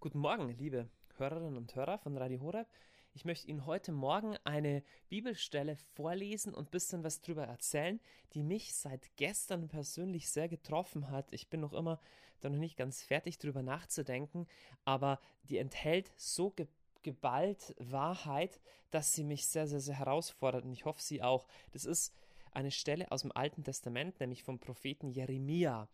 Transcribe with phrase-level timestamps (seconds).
[0.00, 2.68] Guten Morgen, liebe Hörerinnen und Hörer von Radio Horeb.
[3.14, 7.98] Ich möchte Ihnen heute Morgen eine Bibelstelle vorlesen und ein bisschen was drüber erzählen,
[8.32, 11.32] die mich seit gestern persönlich sehr getroffen hat.
[11.32, 11.98] Ich bin noch immer
[12.38, 14.46] da noch nicht ganz fertig drüber nachzudenken,
[14.84, 16.68] aber die enthält so ge
[17.02, 18.60] geballt Wahrheit,
[18.90, 21.48] dass sie mich sehr, sehr, sehr herausfordert und ich hoffe, Sie auch.
[21.72, 22.14] Das ist
[22.52, 25.88] eine Stelle aus dem Alten Testament, nämlich vom Propheten Jeremia.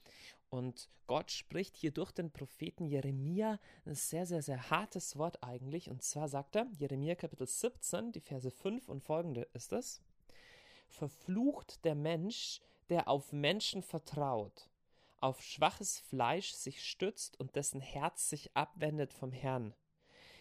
[0.54, 5.90] Und Gott spricht hier durch den Propheten Jeremia ein sehr, sehr, sehr hartes Wort eigentlich.
[5.90, 10.00] Und zwar sagt er, Jeremia Kapitel 17, die Verse 5 und folgende ist es.
[10.86, 14.70] Verflucht der Mensch, der auf Menschen vertraut,
[15.18, 19.74] auf schwaches Fleisch sich stützt und dessen Herz sich abwendet vom Herrn.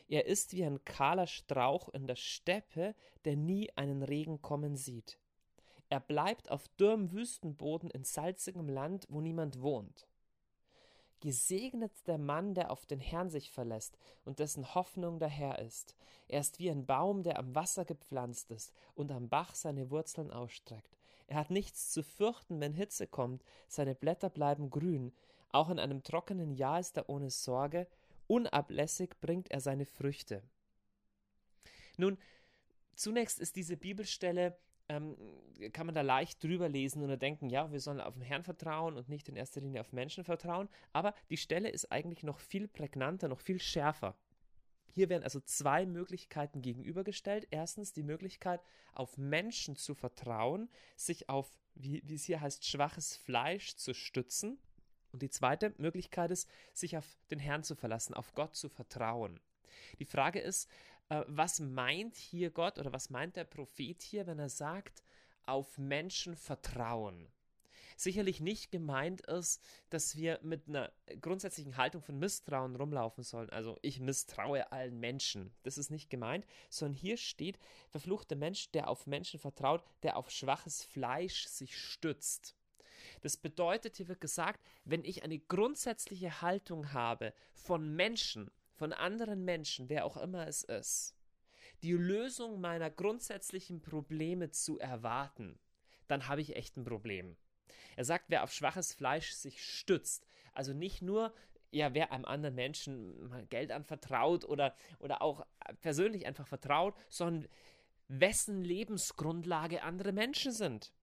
[0.08, 2.94] Er ist wie ein kahler Strauch in der Steppe,
[3.26, 5.18] der nie einen Regen kommen sieht.
[5.94, 10.08] Er bleibt auf dürrem Wüstenboden in salzigem Land, wo niemand wohnt.
[11.20, 15.96] Gesegnet der Mann, der auf den Herrn sich verlässt und dessen Hoffnung der Herr ist.
[16.28, 20.32] Er ist wie ein Baum, der am Wasser gepflanzt ist und am Bach seine Wurzeln
[20.32, 20.98] ausstreckt.
[21.28, 25.14] Er hat nichts zu fürchten, wenn Hitze kommt, seine Blätter bleiben grün.
[25.52, 27.86] Auch in einem trockenen Jahr ist er ohne Sorge,
[28.26, 30.42] unablässig bringt er seine Früchte.
[31.98, 32.18] Nun,
[32.96, 34.58] zunächst ist diese Bibelstelle
[34.90, 35.16] ähm,
[35.72, 38.98] kann man da leicht drüber lesen und denken, ja, wir sollen auf den Herrn vertrauen
[38.98, 40.70] und nicht in erster Linie auf Menschen vertrauen.
[40.92, 44.16] Aber die Stelle ist eigentlich noch viel prägnanter, noch viel schärfer.
[44.92, 47.48] Hier werden also zwei Möglichkeiten gegenübergestellt.
[47.50, 48.62] Erstens die Möglichkeit,
[48.94, 54.60] auf Menschen zu vertrauen, sich auf, wie, wie es hier heißt, schwaches Fleisch zu stützen.
[55.12, 59.40] Und die zweite Möglichkeit ist, sich auf den Herrn zu verlassen, auf Gott zu vertrauen.
[60.00, 60.70] Die Frage ist,
[61.14, 65.04] äh, was meint hier Gott oder was meint der Prophet hier, wenn er sagt,
[65.46, 67.28] auf Menschen vertrauen?
[67.96, 69.62] Sicherlich nicht gemeint ist,
[69.92, 73.52] dass wir mit einer grundsätzlichen Haltung von Misstrauen rumlaufen sollen.
[73.52, 75.54] Also ich misstraue allen Menschen.
[75.62, 80.32] Das ist nicht gemeint, sondern hier steht, verfluchter Mensch, der auf Menschen vertraut, der auf
[80.32, 82.56] schwaches Fleisch sich stützt.
[83.22, 89.46] Das bedeutet, hier wird gesagt, wenn ich eine grundsätzliche Haltung habe von Menschen, von anderen
[89.46, 91.16] Menschen, wer auch immer es ist,
[91.82, 95.60] die Lösung meiner grundsätzlichen Probleme zu erwarten,
[96.08, 97.36] dann habe ich echt ein Problem.
[97.96, 101.34] Er sagt, wer auf schwaches Fleisch sich stützt, also nicht nur,
[101.72, 105.46] ja, wer einem anderen Menschen Geld anvertraut oder, oder auch
[105.82, 107.50] persönlich einfach vertraut, sondern
[108.08, 110.94] wessen Lebensgrundlage andere Menschen sind.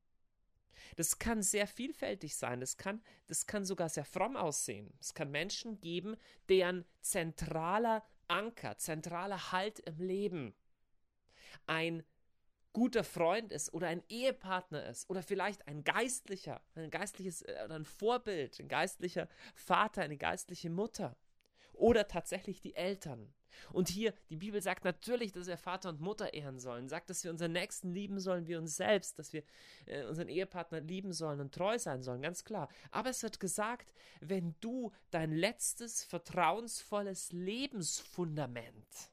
[0.96, 2.60] Das kann sehr vielfältig sein.
[2.60, 4.92] Das kann, das kann sogar sehr fromm aussehen.
[5.00, 6.16] Es kann Menschen geben,
[6.48, 10.54] deren zentraler Anker, zentraler Halt im Leben
[11.66, 12.04] ein
[12.72, 17.74] guter Freund ist oder ein Ehepartner ist oder vielleicht ein Geistlicher, ein geistliches äh, oder
[17.74, 21.16] ein Vorbild, ein geistlicher Vater, eine geistliche Mutter
[21.80, 23.32] oder tatsächlich die Eltern.
[23.72, 27.24] Und hier, die Bibel sagt natürlich, dass wir Vater und Mutter ehren sollen, sagt, dass
[27.24, 29.42] wir unseren Nächsten lieben sollen wie uns selbst, dass wir
[29.86, 32.68] äh, unseren Ehepartner lieben sollen und treu sein sollen, ganz klar.
[32.90, 39.10] Aber es wird gesagt, wenn du dein letztes vertrauensvolles Lebensfundament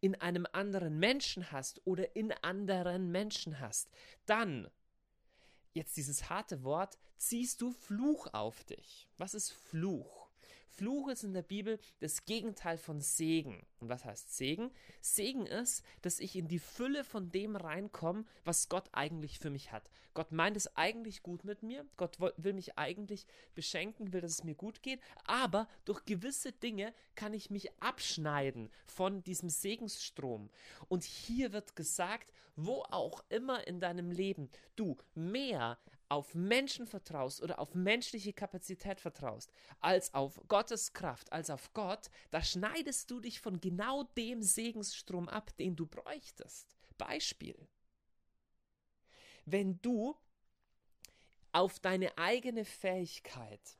[0.00, 3.90] in einem anderen Menschen hast oder in anderen Menschen hast,
[4.26, 4.68] dann,
[5.72, 9.08] jetzt dieses harte Wort, ziehst du Fluch auf dich.
[9.16, 10.25] Was ist Fluch?
[10.76, 13.66] Fluch ist in der Bibel das Gegenteil von Segen.
[13.80, 14.70] Und was heißt Segen?
[15.00, 19.72] Segen ist, dass ich in die Fülle von dem reinkomme, was Gott eigentlich für mich
[19.72, 19.90] hat.
[20.12, 21.86] Gott meint es eigentlich gut mit mir.
[21.96, 25.00] Gott will mich eigentlich beschenken, will, dass es mir gut geht.
[25.24, 30.50] Aber durch gewisse Dinge kann ich mich abschneiden von diesem Segensstrom.
[30.88, 35.78] Und hier wird gesagt, wo auch immer in deinem Leben du mehr
[36.08, 39.50] auf Menschen vertraust oder auf menschliche Kapazität vertraust,
[39.80, 45.28] als auf Gottes Kraft, als auf Gott, da schneidest du dich von genau dem Segensstrom
[45.28, 46.76] ab, den du bräuchtest.
[46.98, 47.68] Beispiel.
[49.44, 50.16] Wenn du
[51.52, 53.78] auf deine eigene Fähigkeit,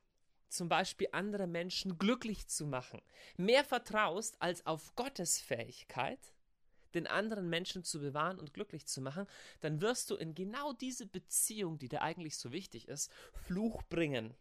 [0.49, 3.03] zum Beispiel andere Menschen glücklich zu machen,
[3.37, 6.36] mehr vertraust als auf Gottes Fähigkeit,
[6.97, 9.27] den anderen Menschen zu bewahren und glücklich zu machen,
[9.61, 13.13] dann wirst du in genau diese Beziehung, die dir eigentlich so wichtig ist,
[13.47, 14.35] Fluch bringen.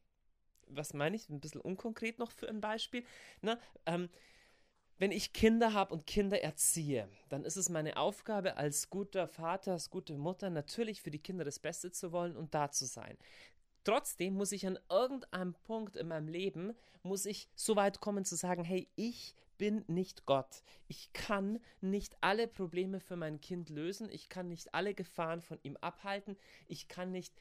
[0.68, 1.30] Was meine ich?
[1.30, 3.06] Ein bisschen unkonkret noch für ein Beispiel.
[3.42, 3.60] Ne?
[3.86, 4.10] Ähm,
[4.98, 9.74] wenn ich Kinder habe und Kinder erziehe, dann ist es meine Aufgabe als guter Vater,
[9.74, 13.18] als gute Mutter natürlich für die Kinder das Beste zu wollen und da zu sein.
[13.84, 16.74] Trotzdem muss ich an irgendeinem Punkt in meinem Leben,
[17.04, 20.63] muss ich so weit kommen zu sagen, hey, ich bin nicht Gott.
[20.88, 24.10] Ich kann nicht alle Probleme für mein Kind lösen.
[24.12, 26.38] Ich kann nicht alle Gefahren von ihm abhalten.
[26.68, 27.34] Ich kann nicht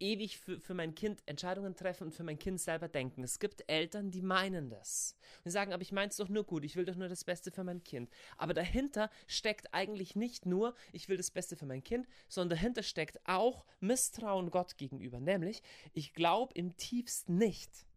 [0.00, 3.22] ewig für, für mein Kind Entscheidungen treffen und für mein Kind selber denken.
[3.22, 5.16] Es gibt Eltern, die meinen das.
[5.44, 7.50] Und sagen, aber ich meine es doch nur gut, ich will doch nur das Beste
[7.50, 8.10] für mein Kind.
[8.36, 12.82] Aber dahinter steckt eigentlich nicht nur, ich will das Beste für mein Kind, sondern dahinter
[12.82, 15.20] steckt auch Misstrauen Gott gegenüber.
[15.20, 15.62] Nämlich,
[15.92, 17.87] ich glaube im tiefsten nicht,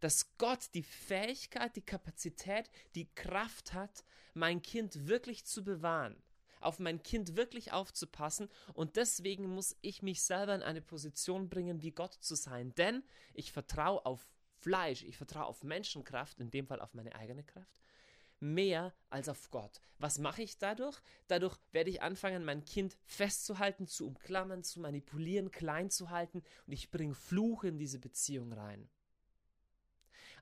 [0.00, 4.04] dass Gott die Fähigkeit, die Kapazität, die Kraft hat,
[4.34, 6.22] mein Kind wirklich zu bewahren
[6.64, 11.82] auf mein Kind wirklich aufzupassen und deswegen muss ich mich selber in eine Position bringen,
[11.82, 12.74] wie Gott zu sein.
[12.74, 13.04] Denn
[13.34, 14.26] ich vertraue auf
[14.64, 17.82] Fleisch, ich vertraue auf Menschenkraft, in dem Fall auf meine eigene Kraft,
[18.40, 19.80] mehr als auf Gott.
[19.98, 20.98] Was mache ich dadurch?
[21.28, 26.72] Dadurch werde ich anfangen, mein Kind festzuhalten, zu umklammern, zu manipulieren, klein zu halten und
[26.72, 28.88] ich bringe Fluch in diese Beziehung rein.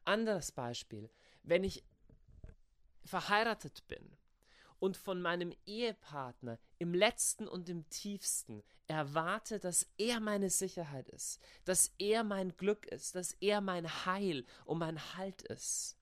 [0.04, 1.10] Anderes Beispiel,
[1.42, 1.84] wenn ich
[3.04, 4.16] verheiratet bin
[4.78, 11.40] und von meinem Ehepartner im letzten und im tiefsten erwarte, dass er meine Sicherheit ist,
[11.64, 15.96] dass er mein Glück ist, dass er mein Heil und mein Halt ist,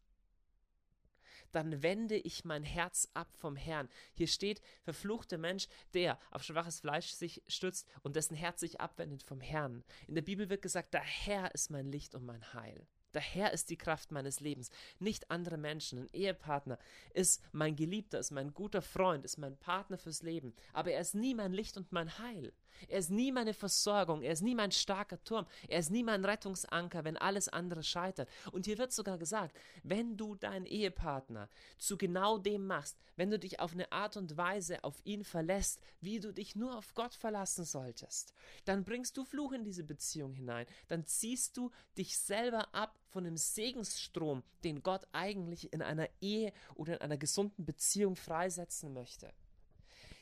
[1.52, 3.88] dann wende ich mein Herz ab vom Herrn.
[4.14, 9.22] Hier steht, verfluchte Mensch, der auf schwaches Fleisch sich stützt und dessen Herz sich abwendet
[9.22, 9.84] vom Herrn.
[10.06, 12.86] In der Bibel wird gesagt, der Herr ist mein Licht und mein Heil.
[13.14, 15.98] Der Herr ist die Kraft meines Lebens, nicht andere Menschen.
[15.98, 16.78] Ein Ehepartner
[17.12, 20.54] ist mein Geliebter, ist mein guter Freund, ist mein Partner fürs Leben.
[20.72, 22.52] Aber er ist nie mein Licht und mein Heil.
[22.88, 26.24] Er ist nie meine Versorgung, er ist nie mein starker Turm, er ist nie mein
[26.24, 28.28] Rettungsanker, wenn alles andere scheitert.
[28.52, 33.38] Und hier wird sogar gesagt, wenn du deinen Ehepartner zu genau dem machst, wenn du
[33.38, 37.14] dich auf eine Art und Weise auf ihn verlässt, wie du dich nur auf Gott
[37.14, 38.32] verlassen solltest,
[38.64, 43.24] dann bringst du Fluch in diese Beziehung hinein, dann ziehst du dich selber ab von
[43.24, 49.32] dem Segensstrom, den Gott eigentlich in einer Ehe oder in einer gesunden Beziehung freisetzen möchte.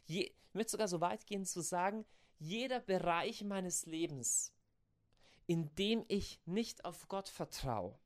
[0.07, 2.05] Je, ich möchte sogar so weit gehen zu sagen,
[2.39, 4.53] jeder Bereich meines Lebens,
[5.47, 7.99] in dem ich nicht auf Gott vertraue,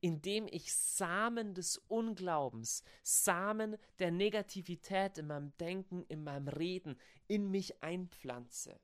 [0.00, 6.98] in dem ich Samen des Unglaubens, Samen der Negativität in meinem Denken, in meinem Reden,
[7.28, 8.78] in mich einpflanze.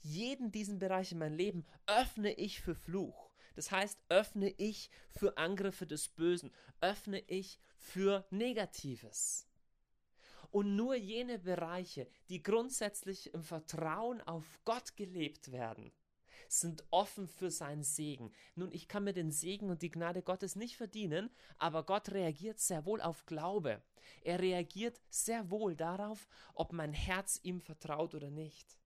[0.00, 3.30] Jeden diesen Bereich in meinem Leben öffne ich für Fluch.
[3.54, 9.48] Das heißt, öffne ich für Angriffe des Bösen, öffne ich für Negatives.
[10.56, 15.92] Und nur jene Bereiche, die grundsätzlich im Vertrauen auf Gott gelebt werden,
[16.48, 18.32] sind offen für seinen Segen.
[18.54, 22.58] Nun, ich kann mir den Segen und die Gnade Gottes nicht verdienen, aber Gott reagiert
[22.58, 23.82] sehr wohl auf Glaube.
[24.22, 28.78] Er reagiert sehr wohl darauf, ob mein Herz ihm vertraut oder nicht.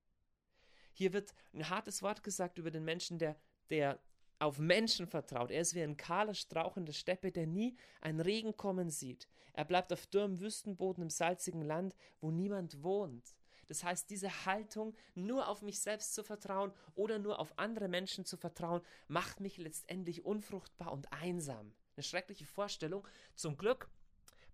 [0.92, 3.36] Hier wird ein hartes Wort gesagt über den Menschen, der,
[3.68, 4.00] der
[4.40, 5.50] auf Menschen vertraut.
[5.50, 9.28] Er ist wie ein kahler Strauch in der Steppe, der nie einen Regen kommen sieht.
[9.52, 13.34] Er bleibt auf dürrem Wüstenboden im salzigen Land, wo niemand wohnt.
[13.66, 18.24] Das heißt, diese Haltung, nur auf mich selbst zu vertrauen oder nur auf andere Menschen
[18.24, 21.72] zu vertrauen, macht mich letztendlich unfruchtbar und einsam.
[21.94, 23.06] Eine schreckliche Vorstellung.
[23.36, 23.88] Zum Glück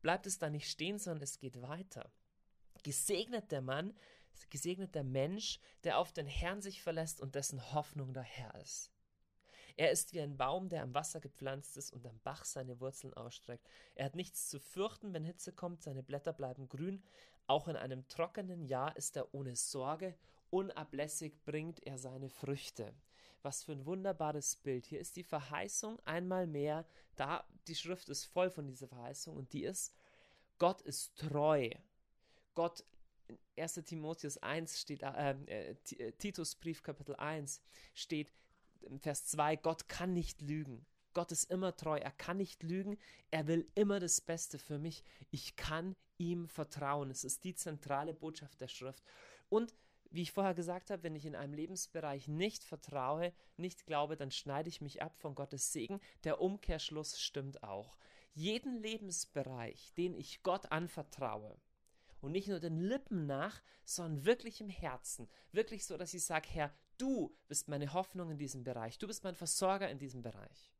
[0.02, 2.10] bleibt es da nicht stehen, sondern es geht weiter.
[2.82, 3.94] Gesegnet der Mann,
[4.50, 8.90] gesegnet der Mensch, der auf den Herrn sich verlässt und dessen Hoffnung der Herr ist.
[9.76, 13.12] Er ist wie ein Baum, der am Wasser gepflanzt ist und am Bach seine Wurzeln
[13.12, 13.68] ausstreckt.
[13.94, 17.02] Er hat nichts zu fürchten, wenn Hitze kommt, seine Blätter bleiben grün.
[17.46, 20.14] Auch in einem trockenen Jahr ist er ohne Sorge,
[20.50, 22.94] unablässig bringt er seine Früchte.
[23.42, 24.86] Was für ein wunderbares Bild.
[24.86, 29.52] Hier ist die Verheißung einmal mehr, da die Schrift ist voll von dieser Verheißung und
[29.52, 29.94] die ist,
[30.58, 31.70] Gott ist treu.
[32.54, 32.82] Gott
[33.28, 33.74] in 1.
[33.84, 37.60] Timotheus 1 steht, äh, äh, äh Titusbrief Kapitel 1
[37.94, 38.32] steht,
[39.00, 40.86] Vers 2, Gott kann nicht lügen.
[41.14, 42.98] Gott ist immer treu, er kann nicht lügen,
[43.30, 45.02] er will immer das Beste für mich.
[45.30, 47.10] Ich kann ihm vertrauen.
[47.10, 49.02] Es ist die zentrale Botschaft der Schrift.
[49.48, 49.74] Und
[50.10, 54.30] wie ich vorher gesagt habe, wenn ich in einem Lebensbereich nicht vertraue, nicht glaube, dann
[54.30, 56.00] schneide ich mich ab von Gottes Segen.
[56.24, 57.96] Der Umkehrschluss stimmt auch.
[58.32, 61.56] Jeden Lebensbereich, den ich Gott anvertraue,
[62.20, 65.28] und nicht nur den Lippen nach, sondern wirklich im Herzen.
[65.52, 68.98] Wirklich so, dass ich sage, Herr, du bist meine Hoffnung in diesem Bereich.
[68.98, 70.72] Du bist mein Versorger in diesem Bereich.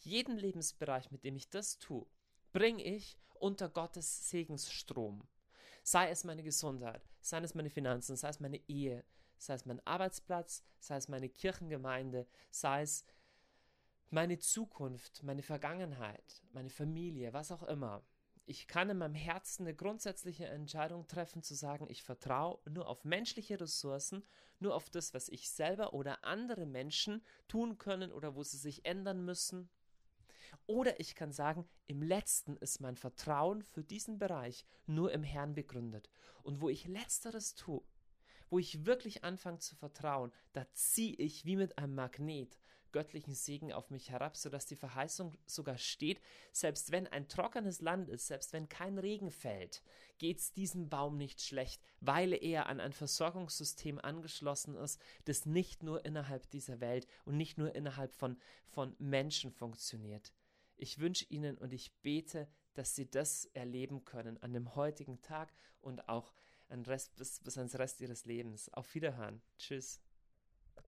[0.00, 2.06] Jeden Lebensbereich, mit dem ich das tue,
[2.52, 5.26] bringe ich unter Gottes Segensstrom.
[5.82, 9.04] Sei es meine Gesundheit, sei es meine Finanzen, sei es meine Ehe,
[9.38, 13.04] sei es mein Arbeitsplatz, sei es meine Kirchengemeinde, sei es
[14.10, 18.02] meine Zukunft, meine Vergangenheit, meine Familie, was auch immer
[18.46, 23.04] ich kann in meinem Herzen eine grundsätzliche Entscheidung treffen, zu sagen, ich vertraue nur auf
[23.04, 24.22] menschliche Ressourcen,
[24.60, 28.84] nur auf das, was ich selber oder andere Menschen tun können oder wo sie sich
[28.84, 29.70] ändern müssen.
[30.66, 35.54] Oder ich kann sagen, im letzten ist mein Vertrauen für diesen Bereich nur im Herrn
[35.54, 36.10] begründet.
[36.42, 37.82] Und wo ich letzteres tue,
[38.50, 42.58] wo ich wirklich anfange zu vertrauen, da ziehe ich wie mit einem Magnet
[42.94, 46.20] göttlichen Segen auf mich herab, sodass die Verheißung sogar steht,
[46.52, 49.82] selbst wenn ein trockenes Land ist, selbst wenn kein Regen fällt,
[50.18, 55.82] geht es diesem Baum nicht schlecht, weil er an ein Versorgungssystem angeschlossen ist, das nicht
[55.82, 60.32] nur innerhalb dieser Welt und nicht nur innerhalb von, von Menschen funktioniert.
[60.76, 65.52] Ich wünsche Ihnen und ich bete, dass Sie das erleben können an dem heutigen Tag
[65.80, 66.32] und auch
[66.68, 68.72] an Rest, bis, bis ans Rest Ihres Lebens.
[68.72, 69.42] Auf Wiederhören.
[69.58, 70.03] Tschüss.